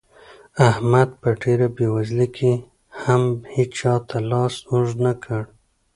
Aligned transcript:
احمد 0.69 1.09
په 1.21 1.29
ډېره 1.41 1.67
بېوزلۍ 1.75 2.27
کې 2.37 2.51
هم 3.03 3.23
هيچا 3.55 3.93
ته 4.07 4.17
لاس 4.31 4.55
اوږد 4.71 4.97
نه 5.05 5.13
کړ. 5.23 5.43